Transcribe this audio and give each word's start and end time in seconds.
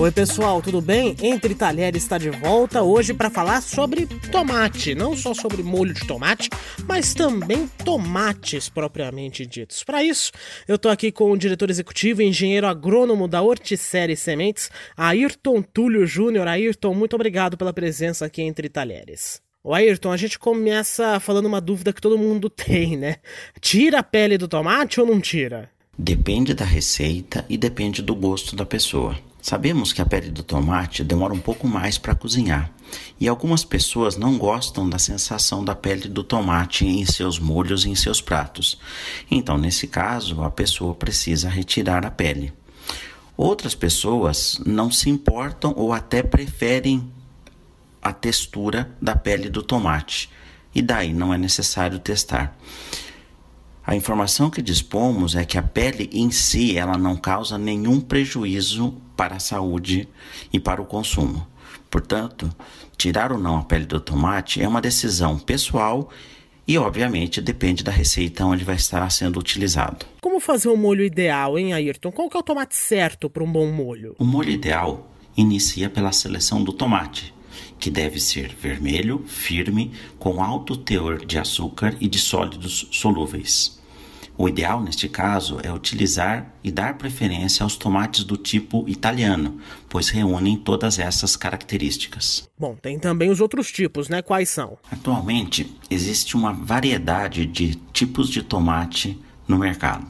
Oi, 0.00 0.10
pessoal, 0.10 0.62
tudo 0.62 0.80
bem? 0.80 1.14
Entre 1.22 1.54
Talheres 1.54 2.02
está 2.02 2.16
de 2.16 2.30
volta 2.30 2.82
hoje 2.82 3.12
para 3.12 3.28
falar 3.28 3.60
sobre 3.60 4.06
tomate, 4.32 4.94
não 4.94 5.14
só 5.14 5.34
sobre 5.34 5.62
molho 5.62 5.92
de 5.92 6.06
tomate, 6.06 6.48
mas 6.88 7.12
também 7.12 7.68
tomates 7.84 8.70
propriamente 8.70 9.44
ditos. 9.44 9.84
Para 9.84 10.02
isso, 10.02 10.32
eu 10.66 10.76
estou 10.76 10.90
aqui 10.90 11.12
com 11.12 11.30
o 11.30 11.36
diretor 11.36 11.68
executivo 11.68 12.22
e 12.22 12.26
engenheiro 12.26 12.66
agrônomo 12.66 13.28
da 13.28 13.42
Horticere 13.42 14.16
Sementes, 14.16 14.70
Ayrton 14.96 15.60
Túlio 15.60 16.06
Júnior. 16.06 16.48
Ayrton, 16.48 16.94
muito 16.94 17.14
obrigado 17.14 17.58
pela 17.58 17.72
presença 17.72 18.24
aqui 18.24 18.40
entre 18.40 18.70
Talheres. 18.70 19.42
O 19.62 19.74
Ayrton, 19.74 20.10
a 20.10 20.16
gente 20.16 20.38
começa 20.38 21.20
falando 21.20 21.44
uma 21.44 21.60
dúvida 21.60 21.92
que 21.92 22.00
todo 22.00 22.16
mundo 22.16 22.48
tem, 22.50 22.96
né? 22.96 23.16
Tira 23.60 23.98
a 23.98 24.02
pele 24.02 24.38
do 24.38 24.48
tomate 24.48 24.98
ou 24.98 25.06
não 25.06 25.20
tira? 25.20 25.70
Depende 26.02 26.54
da 26.54 26.64
receita 26.64 27.44
e 27.46 27.58
depende 27.58 28.00
do 28.00 28.14
gosto 28.14 28.56
da 28.56 28.64
pessoa. 28.64 29.18
Sabemos 29.42 29.92
que 29.92 30.00
a 30.00 30.06
pele 30.06 30.30
do 30.30 30.42
tomate 30.42 31.04
demora 31.04 31.34
um 31.34 31.38
pouco 31.38 31.68
mais 31.68 31.98
para 31.98 32.14
cozinhar 32.14 32.72
e 33.20 33.28
algumas 33.28 33.66
pessoas 33.66 34.16
não 34.16 34.38
gostam 34.38 34.88
da 34.88 34.98
sensação 34.98 35.62
da 35.62 35.74
pele 35.74 36.08
do 36.08 36.24
tomate 36.24 36.86
em 36.86 37.04
seus 37.04 37.38
molhos 37.38 37.84
e 37.84 37.90
em 37.90 37.94
seus 37.94 38.18
pratos. 38.18 38.78
Então, 39.30 39.58
nesse 39.58 39.86
caso, 39.86 40.42
a 40.42 40.50
pessoa 40.50 40.94
precisa 40.94 41.50
retirar 41.50 42.06
a 42.06 42.10
pele. 42.10 42.50
Outras 43.36 43.74
pessoas 43.74 44.58
não 44.64 44.90
se 44.90 45.10
importam 45.10 45.74
ou 45.76 45.92
até 45.92 46.22
preferem 46.22 47.12
a 48.00 48.10
textura 48.10 48.90
da 49.02 49.14
pele 49.14 49.50
do 49.50 49.62
tomate 49.62 50.30
e 50.74 50.80
daí 50.80 51.12
não 51.12 51.34
é 51.34 51.36
necessário 51.36 51.98
testar. 51.98 52.56
A 53.90 53.96
informação 53.96 54.48
que 54.48 54.62
dispomos 54.62 55.34
é 55.34 55.44
que 55.44 55.58
a 55.58 55.62
pele 55.64 56.08
em 56.12 56.30
si 56.30 56.78
ela 56.78 56.96
não 56.96 57.16
causa 57.16 57.58
nenhum 57.58 58.00
prejuízo 58.00 58.94
para 59.16 59.34
a 59.34 59.40
saúde 59.40 60.08
e 60.52 60.60
para 60.60 60.80
o 60.80 60.84
consumo. 60.84 61.44
Portanto, 61.90 62.48
tirar 62.96 63.32
ou 63.32 63.38
não 63.38 63.58
a 63.58 63.64
pele 63.64 63.86
do 63.86 63.98
tomate 63.98 64.62
é 64.62 64.68
uma 64.68 64.80
decisão 64.80 65.36
pessoal 65.36 66.08
e, 66.68 66.78
obviamente, 66.78 67.40
depende 67.40 67.82
da 67.82 67.90
receita 67.90 68.44
onde 68.44 68.62
vai 68.62 68.76
estar 68.76 69.10
sendo 69.10 69.40
utilizado. 69.40 70.06
Como 70.20 70.38
fazer 70.38 70.68
o 70.68 70.74
um 70.74 70.76
molho 70.76 71.02
ideal, 71.02 71.58
hein, 71.58 71.72
Ayrton? 71.72 72.12
Qual 72.12 72.30
que 72.30 72.36
é 72.36 72.40
o 72.40 72.44
tomate 72.44 72.76
certo 72.76 73.28
para 73.28 73.42
um 73.42 73.50
bom 73.50 73.72
molho? 73.72 74.14
O 74.20 74.24
molho 74.24 74.50
ideal 74.50 75.10
inicia 75.36 75.90
pela 75.90 76.12
seleção 76.12 76.62
do 76.62 76.72
tomate, 76.72 77.34
que 77.76 77.90
deve 77.90 78.20
ser 78.20 78.54
vermelho, 78.54 79.24
firme, 79.26 79.90
com 80.16 80.40
alto 80.40 80.76
teor 80.76 81.26
de 81.26 81.40
açúcar 81.40 81.96
e 82.00 82.06
de 82.06 82.20
sólidos 82.20 82.86
solúveis. 82.92 83.79
O 84.40 84.48
ideal 84.48 84.82
neste 84.82 85.06
caso 85.06 85.58
é 85.62 85.70
utilizar 85.70 86.50
e 86.64 86.70
dar 86.70 86.96
preferência 86.96 87.62
aos 87.62 87.76
tomates 87.76 88.24
do 88.24 88.38
tipo 88.38 88.88
italiano, 88.88 89.60
pois 89.86 90.08
reúnem 90.08 90.56
todas 90.56 90.98
essas 90.98 91.36
características. 91.36 92.48
Bom, 92.58 92.74
tem 92.74 92.98
também 92.98 93.28
os 93.28 93.38
outros 93.38 93.70
tipos, 93.70 94.08
né? 94.08 94.22
Quais 94.22 94.48
são? 94.48 94.78
Atualmente 94.90 95.76
existe 95.90 96.38
uma 96.38 96.54
variedade 96.54 97.44
de 97.44 97.74
tipos 97.92 98.30
de 98.30 98.42
tomate 98.42 99.20
no 99.50 99.58
mercado. 99.58 100.06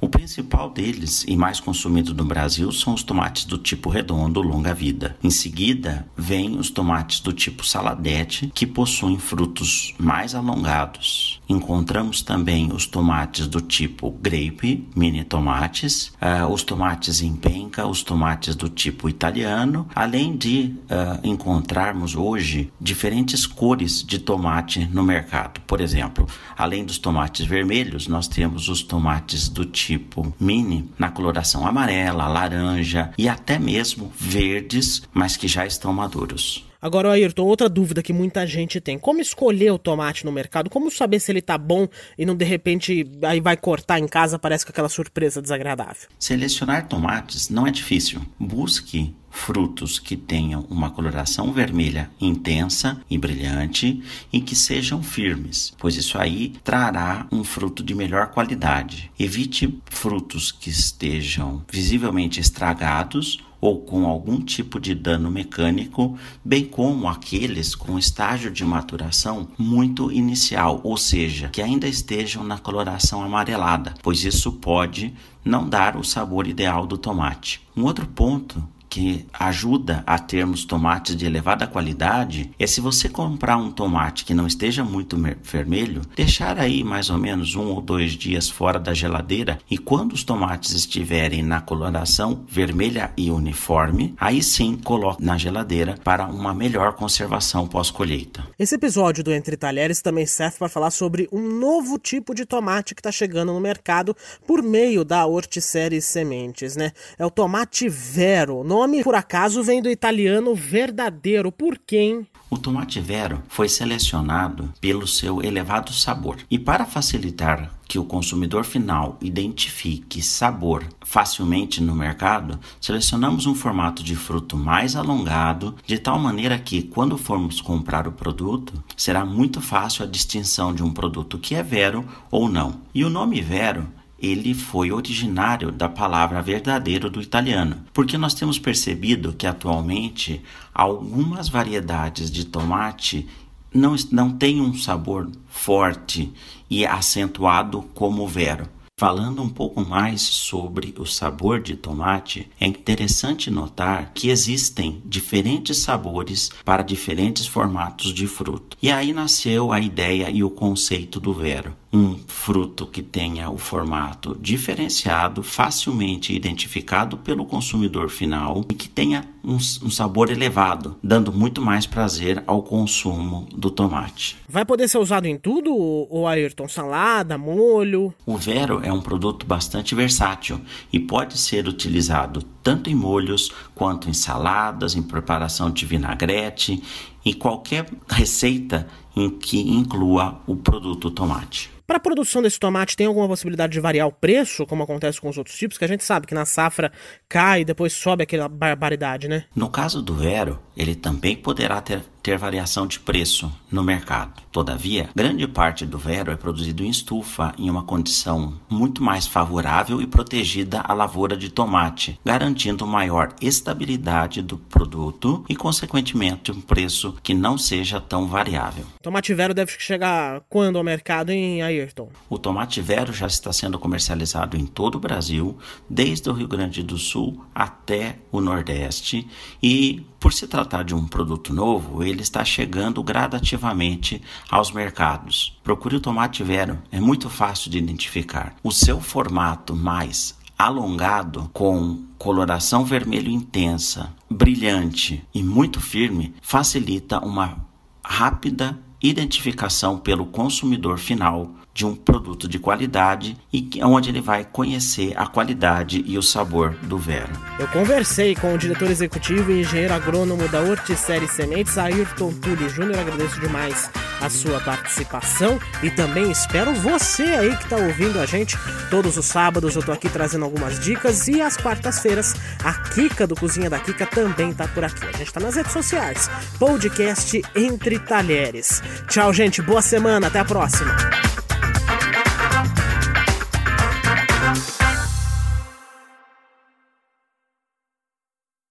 O 0.00 0.08
principal 0.08 0.68
deles 0.70 1.24
e 1.26 1.34
mais 1.36 1.58
consumido 1.58 2.14
no 2.14 2.24
Brasil 2.24 2.70
são 2.70 2.92
os 2.92 3.02
tomates 3.02 3.44
do 3.46 3.56
tipo 3.56 3.88
redondo 3.88 4.42
longa 4.42 4.74
vida. 4.74 5.16
Em 5.22 5.30
seguida, 5.30 6.06
vem 6.16 6.58
os 6.58 6.70
tomates 6.70 7.20
do 7.20 7.32
tipo 7.32 7.66
saladete, 7.66 8.50
que 8.54 8.66
possuem 8.66 9.18
frutos 9.18 9.94
mais 9.98 10.34
alongados. 10.34 11.40
Encontramos 11.48 12.22
também 12.22 12.72
os 12.72 12.86
tomates 12.86 13.46
do 13.46 13.60
tipo 13.60 14.10
grape, 14.10 14.86
mini 14.94 15.24
tomates, 15.24 16.12
uh, 16.20 16.46
os 16.52 16.62
tomates 16.62 17.22
em 17.22 17.34
penca, 17.34 17.86
os 17.86 18.02
tomates 18.02 18.54
do 18.54 18.68
tipo 18.68 19.08
italiano, 19.08 19.86
além 19.94 20.36
de 20.36 20.74
uh, 20.84 21.26
encontrarmos 21.26 22.14
hoje 22.14 22.72
diferentes 22.80 23.46
cores 23.46 24.02
de 24.02 24.18
tomate 24.18 24.86
no 24.92 25.02
mercado. 25.02 25.60
Por 25.66 25.80
exemplo, 25.80 26.26
além 26.56 26.84
dos 26.84 26.98
tomates 26.98 27.46
vermelhos, 27.46 28.06
nós 28.08 28.28
temos 28.28 28.68
os 28.68 28.73
tomates 28.82 29.48
do 29.48 29.64
tipo 29.64 30.34
mini 30.38 30.90
na 30.98 31.10
coloração 31.10 31.66
amarela, 31.66 32.28
laranja 32.28 33.12
e 33.16 33.28
até 33.28 33.58
mesmo 33.58 34.12
verdes, 34.16 35.02
mas 35.12 35.36
que 35.36 35.48
já 35.48 35.66
estão 35.66 35.92
maduros. 35.92 36.64
Agora, 36.84 37.12
Ayrton, 37.12 37.44
outra 37.44 37.66
dúvida 37.66 38.02
que 38.02 38.12
muita 38.12 38.46
gente 38.46 38.78
tem: 38.78 38.98
como 38.98 39.18
escolher 39.18 39.70
o 39.70 39.78
tomate 39.78 40.26
no 40.26 40.30
mercado? 40.30 40.68
Como 40.68 40.90
saber 40.90 41.18
se 41.18 41.32
ele 41.32 41.40
tá 41.40 41.56
bom 41.56 41.88
e 42.18 42.26
não 42.26 42.36
de 42.36 42.44
repente 42.44 43.10
aí 43.22 43.40
vai 43.40 43.56
cortar 43.56 43.98
em 43.98 44.06
casa, 44.06 44.38
parece 44.38 44.66
com 44.66 44.70
aquela 44.70 44.90
surpresa 44.90 45.40
desagradável? 45.40 46.08
Selecionar 46.18 46.86
tomates 46.86 47.48
não 47.48 47.66
é 47.66 47.70
difícil. 47.70 48.20
Busque 48.38 49.16
frutos 49.34 49.98
que 49.98 50.16
tenham 50.16 50.64
uma 50.70 50.90
coloração 50.90 51.52
vermelha 51.52 52.10
intensa 52.20 53.00
e 53.10 53.18
brilhante 53.18 54.00
e 54.32 54.40
que 54.40 54.54
sejam 54.54 55.02
firmes, 55.02 55.74
pois 55.76 55.96
isso 55.96 56.16
aí 56.16 56.54
trará 56.62 57.26
um 57.30 57.42
fruto 57.42 57.82
de 57.82 57.94
melhor 57.94 58.28
qualidade. 58.28 59.10
Evite 59.18 59.78
frutos 59.86 60.52
que 60.52 60.70
estejam 60.70 61.62
visivelmente 61.70 62.40
estragados 62.40 63.42
ou 63.60 63.80
com 63.80 64.06
algum 64.06 64.40
tipo 64.40 64.78
de 64.78 64.94
dano 64.94 65.30
mecânico, 65.30 66.18
bem 66.44 66.64
como 66.64 67.08
aqueles 67.08 67.74
com 67.74 67.98
estágio 67.98 68.50
de 68.50 68.62
maturação 68.64 69.48
muito 69.58 70.12
inicial, 70.12 70.80
ou 70.84 70.96
seja, 70.98 71.48
que 71.48 71.62
ainda 71.62 71.88
estejam 71.88 72.44
na 72.44 72.58
coloração 72.58 73.22
amarelada, 73.22 73.94
pois 74.02 74.22
isso 74.22 74.52
pode 74.52 75.14
não 75.42 75.68
dar 75.68 75.96
o 75.96 76.04
sabor 76.04 76.46
ideal 76.46 76.86
do 76.86 76.98
tomate. 76.98 77.62
Um 77.74 77.84
outro 77.84 78.06
ponto 78.06 78.62
que 78.94 79.26
ajuda 79.32 80.04
a 80.06 80.20
termos 80.20 80.64
tomates 80.64 81.16
de 81.16 81.26
elevada 81.26 81.66
qualidade 81.66 82.52
é 82.56 82.64
se 82.64 82.80
você 82.80 83.08
comprar 83.08 83.56
um 83.56 83.72
tomate 83.72 84.24
que 84.24 84.32
não 84.32 84.46
esteja 84.46 84.84
muito 84.84 85.16
vermelho, 85.42 86.02
deixar 86.14 86.60
aí 86.60 86.84
mais 86.84 87.10
ou 87.10 87.18
menos 87.18 87.56
um 87.56 87.72
ou 87.72 87.80
dois 87.80 88.12
dias 88.12 88.48
fora 88.48 88.78
da 88.78 88.94
geladeira 88.94 89.58
e 89.68 89.76
quando 89.76 90.12
os 90.12 90.22
tomates 90.22 90.72
estiverem 90.74 91.42
na 91.42 91.60
coloração 91.60 92.44
vermelha 92.48 93.12
e 93.16 93.32
uniforme, 93.32 94.14
aí 94.16 94.40
sim 94.40 94.76
coloque 94.76 95.24
na 95.24 95.36
geladeira 95.36 95.96
para 96.04 96.28
uma 96.28 96.54
melhor 96.54 96.92
conservação 96.92 97.66
pós-colheita. 97.66 98.46
Esse 98.56 98.76
episódio 98.76 99.24
do 99.24 99.32
Entre 99.32 99.56
Talheres 99.56 100.00
também 100.00 100.24
serve 100.24 100.58
para 100.58 100.68
falar 100.68 100.92
sobre 100.92 101.28
um 101.32 101.42
novo 101.58 101.98
tipo 101.98 102.32
de 102.32 102.46
tomate 102.46 102.94
que 102.94 103.00
está 103.00 103.10
chegando 103.10 103.52
no 103.52 103.60
mercado 103.60 104.16
por 104.46 104.62
meio 104.62 105.04
da 105.04 105.26
Horticere 105.26 106.00
Sementes, 106.00 106.76
né? 106.76 106.92
É 107.18 107.26
o 107.26 107.30
tomate 107.30 107.88
Vero, 107.88 108.62
nome 108.62 108.83
nome, 108.84 109.02
por 109.02 109.14
acaso, 109.14 109.62
vem 109.62 109.80
do 109.80 109.90
italiano 109.90 110.54
verdadeiro. 110.54 111.50
Por 111.50 111.78
quem? 111.78 112.26
O 112.50 112.58
tomate 112.58 113.00
vero 113.00 113.42
foi 113.48 113.66
selecionado 113.66 114.72
pelo 114.78 115.06
seu 115.06 115.42
elevado 115.42 115.92
sabor. 115.92 116.36
E 116.50 116.58
para 116.58 116.84
facilitar 116.84 117.72
que 117.88 117.98
o 117.98 118.04
consumidor 118.04 118.64
final 118.64 119.18
identifique 119.22 120.22
sabor 120.22 120.84
facilmente 121.02 121.82
no 121.82 121.94
mercado, 121.94 122.60
selecionamos 122.80 123.46
um 123.46 123.54
formato 123.54 124.02
de 124.02 124.14
fruto 124.14 124.56
mais 124.56 124.94
alongado, 124.94 125.74
de 125.86 125.98
tal 125.98 126.18
maneira 126.18 126.58
que, 126.58 126.82
quando 126.82 127.16
formos 127.16 127.60
comprar 127.60 128.06
o 128.06 128.12
produto, 128.12 128.84
será 128.96 129.24
muito 129.24 129.60
fácil 129.60 130.04
a 130.04 130.08
distinção 130.08 130.74
de 130.74 130.82
um 130.82 130.92
produto 130.92 131.38
que 131.38 131.54
é 131.54 131.62
vero 131.62 132.06
ou 132.30 132.48
não. 132.48 132.82
E 132.94 133.02
o 133.04 133.10
nome 133.10 133.40
vero 133.40 133.88
ele 134.24 134.54
foi 134.54 134.90
originário 134.90 135.70
da 135.70 135.88
palavra 135.88 136.40
verdadeiro 136.40 137.10
do 137.10 137.20
italiano, 137.20 137.84
porque 137.92 138.16
nós 138.16 138.34
temos 138.34 138.58
percebido 138.58 139.32
que 139.32 139.46
atualmente 139.46 140.40
algumas 140.72 141.48
variedades 141.48 142.30
de 142.30 142.44
tomate 142.44 143.26
não, 143.72 143.94
não 144.10 144.30
têm 144.30 144.60
um 144.60 144.74
sabor 144.74 145.30
forte 145.48 146.32
e 146.70 146.86
acentuado 146.86 147.82
como 147.94 148.22
o 148.22 148.28
vero. 148.28 148.68
Falando 148.96 149.42
um 149.42 149.48
pouco 149.48 149.84
mais 149.84 150.22
sobre 150.22 150.94
o 150.96 151.04
sabor 151.04 151.60
de 151.60 151.74
tomate, 151.74 152.48
é 152.60 152.66
interessante 152.66 153.50
notar 153.50 154.12
que 154.14 154.28
existem 154.28 155.02
diferentes 155.04 155.78
sabores 155.78 156.52
para 156.64 156.84
diferentes 156.84 157.44
formatos 157.44 158.14
de 158.14 158.28
fruto. 158.28 158.76
E 158.80 158.92
aí 158.92 159.12
nasceu 159.12 159.72
a 159.72 159.80
ideia 159.80 160.30
e 160.30 160.44
o 160.44 160.50
conceito 160.50 161.18
do 161.18 161.34
vero 161.34 161.74
um 161.94 162.18
fruto 162.26 162.88
que 162.88 163.00
tenha 163.00 163.48
o 163.48 163.56
formato 163.56 164.36
diferenciado, 164.40 165.44
facilmente 165.44 166.34
identificado 166.34 167.16
pelo 167.16 167.46
consumidor 167.46 168.10
final 168.10 168.64
e 168.68 168.74
que 168.74 168.88
tenha 168.88 169.24
um, 169.44 169.54
um, 169.54 169.90
sabor 169.90 170.28
elevado, 170.28 170.96
dando 171.00 171.32
muito 171.32 171.62
mais 171.62 171.86
prazer 171.86 172.42
ao 172.48 172.62
consumo 172.64 173.46
do 173.54 173.70
tomate. 173.70 174.36
Vai 174.48 174.64
poder 174.64 174.88
ser 174.88 174.98
usado 174.98 175.26
em 175.26 175.38
tudo, 175.38 175.72
o 175.72 176.26
Ayrton? 176.26 176.66
Salada, 176.66 177.38
molho? 177.38 178.12
O 178.26 178.36
Vero 178.36 178.80
é 178.82 178.92
um 178.92 179.00
produto 179.00 179.46
bastante 179.46 179.94
versátil 179.94 180.60
e 180.92 180.98
pode 180.98 181.38
ser 181.38 181.68
utilizado 181.68 182.42
tanto 182.60 182.90
em 182.90 182.94
molhos 182.94 183.52
quanto 183.72 184.10
em 184.10 184.12
saladas, 184.12 184.96
em 184.96 185.02
preparação 185.02 185.70
de 185.70 185.86
vinagrete 185.86 186.82
e 187.24 187.32
qualquer 187.34 187.86
receita 188.08 188.88
em 189.14 189.30
que 189.30 189.60
inclua 189.60 190.40
o 190.44 190.56
produto 190.56 191.08
tomate. 191.08 191.74
Para 191.86 191.98
a 191.98 192.00
produção 192.00 192.40
desse 192.40 192.58
tomate, 192.58 192.96
tem 192.96 193.06
alguma 193.06 193.28
possibilidade 193.28 193.74
de 193.74 193.80
variar 193.80 194.08
o 194.08 194.12
preço, 194.12 194.64
como 194.66 194.82
acontece 194.82 195.20
com 195.20 195.28
os 195.28 195.36
outros 195.36 195.56
tipos? 195.56 195.76
Que 195.76 195.84
a 195.84 195.88
gente 195.88 196.02
sabe 196.02 196.26
que 196.26 196.34
na 196.34 196.46
safra 196.46 196.90
cai 197.28 197.60
e 197.60 197.64
depois 197.64 197.92
sobe 197.92 198.22
aquela 198.22 198.48
barbaridade, 198.48 199.28
né? 199.28 199.44
No 199.54 199.68
caso 199.68 200.00
do 200.00 200.14
Vero, 200.14 200.58
ele 200.74 200.94
também 200.94 201.36
poderá 201.36 201.82
ter 201.82 202.02
ter 202.24 202.38
variação 202.38 202.86
de 202.86 202.98
preço 202.98 203.52
no 203.70 203.84
mercado. 203.84 204.42
Todavia, 204.50 205.10
grande 205.14 205.46
parte 205.46 205.84
do 205.84 205.98
vero 205.98 206.32
é 206.32 206.36
produzido 206.36 206.82
em 206.82 206.88
estufa 206.88 207.54
em 207.58 207.68
uma 207.68 207.84
condição 207.84 208.58
muito 208.66 209.02
mais 209.02 209.26
favorável 209.26 210.00
e 210.00 210.06
protegida 210.06 210.80
à 210.80 210.94
lavoura 210.94 211.36
de 211.36 211.50
tomate, 211.50 212.18
garantindo 212.24 212.86
maior 212.86 213.34
estabilidade 213.42 214.40
do 214.40 214.56
produto 214.56 215.44
e, 215.50 215.54
consequentemente, 215.54 216.50
um 216.50 216.62
preço 216.62 217.14
que 217.22 217.34
não 217.34 217.58
seja 217.58 218.00
tão 218.00 218.26
variável. 218.26 218.86
Tomate 219.02 219.34
vero 219.34 219.52
deve 219.52 219.72
chegar 219.78 220.40
quando 220.48 220.78
ao 220.78 220.84
mercado 220.84 221.30
em 221.30 221.62
Ayrton? 221.80 222.08
O 222.28 222.38
tomate 222.38 222.80
vero 222.80 223.12
já 223.12 223.26
está 223.26 223.52
sendo 223.52 223.78
comercializado 223.78 224.56
em 224.56 224.66
todo 224.66 224.96
o 224.96 225.00
Brasil, 225.00 225.56
desde 225.88 226.28
o 226.30 226.32
Rio 226.32 226.48
Grande 226.48 226.82
do 226.82 226.98
Sul 226.98 227.44
até 227.54 228.18
o 228.30 228.40
Nordeste, 228.40 229.26
e 229.62 230.06
por 230.18 230.32
se 230.32 230.46
tratar 230.46 230.84
de 230.84 230.94
um 230.94 231.06
produto 231.06 231.52
novo, 231.52 232.02
ele 232.02 232.22
está 232.22 232.44
chegando 232.44 233.02
gradativamente 233.02 234.22
aos 234.50 234.72
mercados. 234.72 235.58
Procure 235.62 235.96
o 235.96 236.00
tomate 236.00 236.42
vero, 236.42 236.78
é 236.90 237.00
muito 237.00 237.28
fácil 237.28 237.70
de 237.70 237.78
identificar. 237.78 238.56
O 238.62 238.72
seu 238.72 239.00
formato 239.00 239.76
mais 239.76 240.34
alongado 240.58 241.50
com 241.52 242.04
coloração 242.16 242.84
vermelho 242.84 243.30
intensa, 243.30 244.14
brilhante 244.30 245.22
e 245.34 245.42
muito 245.42 245.80
firme 245.80 246.34
facilita 246.40 247.18
uma 247.18 247.66
rápida 248.02 248.78
identificação 249.02 249.98
pelo 249.98 250.26
consumidor 250.26 250.98
final 250.98 251.54
de 251.74 251.84
um 251.84 251.94
produto 251.94 252.48
de 252.48 252.58
qualidade 252.58 253.36
e 253.52 253.68
onde 253.82 254.08
ele 254.08 254.20
vai 254.20 254.44
conhecer 254.44 255.12
a 255.16 255.26
qualidade 255.26 256.04
e 256.06 256.16
o 256.16 256.22
sabor 256.22 256.70
do 256.82 256.96
vero. 256.96 257.32
Eu 257.58 257.66
conversei 257.68 258.36
com 258.36 258.54
o 258.54 258.58
diretor 258.58 258.88
executivo 258.88 259.50
e 259.50 259.62
engenheiro 259.62 259.92
agrônomo 259.92 260.48
da 260.48 260.60
Horticere 260.60 261.26
Sementes, 261.26 261.76
Ayrton 261.76 262.32
Túlio 262.34 262.68
Júnior. 262.68 263.00
Agradeço 263.00 263.40
demais 263.40 263.90
a 264.20 264.30
sua 264.30 264.60
participação 264.60 265.58
e 265.82 265.90
também 265.90 266.30
espero 266.30 266.72
você 266.74 267.24
aí 267.24 267.56
que 267.56 267.64
está 267.64 267.76
ouvindo 267.76 268.20
a 268.20 268.26
gente. 268.26 268.56
Todos 268.88 269.16
os 269.16 269.26
sábados 269.26 269.74
eu 269.74 269.82
tô 269.82 269.90
aqui 269.90 270.08
trazendo 270.08 270.44
algumas 270.44 270.78
dicas 270.78 271.26
e 271.26 271.42
às 271.42 271.56
quartas-feiras 271.56 272.34
a 272.62 272.72
Kika 272.72 273.26
do 273.26 273.34
Cozinha 273.34 273.68
da 273.68 273.80
Kika 273.80 274.06
também 274.06 274.54
tá 274.54 274.68
por 274.68 274.84
aqui. 274.84 275.04
A 275.04 275.12
gente 275.12 275.26
está 275.26 275.40
nas 275.40 275.56
redes 275.56 275.72
sociais. 275.72 276.30
Podcast 276.56 277.42
Entre 277.56 277.98
Talheres. 277.98 278.80
Tchau, 279.08 279.32
gente. 279.32 279.60
Boa 279.60 279.82
semana. 279.82 280.28
Até 280.28 280.38
a 280.38 280.44
próxima. 280.44 281.23